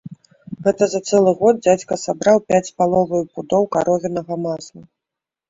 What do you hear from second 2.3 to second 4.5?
пяць з паловаю пудоў каровінага